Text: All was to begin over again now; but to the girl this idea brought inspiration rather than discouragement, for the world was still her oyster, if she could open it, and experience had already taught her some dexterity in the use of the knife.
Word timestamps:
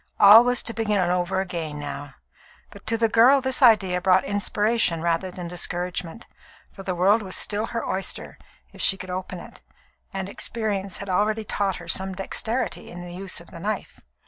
All 0.19 0.43
was 0.43 0.63
to 0.63 0.73
begin 0.73 0.97
over 1.11 1.41
again 1.41 1.77
now; 1.77 2.15
but 2.71 2.87
to 2.87 2.97
the 2.97 3.07
girl 3.07 3.39
this 3.39 3.61
idea 3.61 4.01
brought 4.01 4.23
inspiration 4.23 5.03
rather 5.03 5.29
than 5.29 5.47
discouragement, 5.47 6.25
for 6.71 6.81
the 6.81 6.95
world 6.95 7.21
was 7.21 7.35
still 7.35 7.67
her 7.67 7.87
oyster, 7.87 8.39
if 8.73 8.81
she 8.81 8.97
could 8.97 9.11
open 9.11 9.39
it, 9.39 9.61
and 10.11 10.27
experience 10.27 10.97
had 10.97 11.09
already 11.09 11.43
taught 11.43 11.75
her 11.75 11.87
some 11.87 12.15
dexterity 12.15 12.89
in 12.89 13.01
the 13.05 13.13
use 13.13 13.39
of 13.39 13.51
the 13.51 13.59
knife. 13.59 13.99